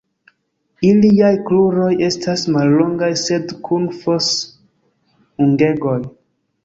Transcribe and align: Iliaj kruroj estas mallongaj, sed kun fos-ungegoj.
Iliaj 0.91 1.33
kruroj 1.49 1.91
estas 2.07 2.45
mallongaj, 2.55 3.11
sed 3.27 3.53
kun 3.69 3.85
fos-ungegoj. 3.99 5.99